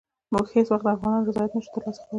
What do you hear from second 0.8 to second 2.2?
د افغانانو رضایت نه شو ترلاسه کولای.